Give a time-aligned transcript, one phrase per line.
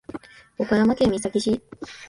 [0.57, 1.61] 岡山県美作市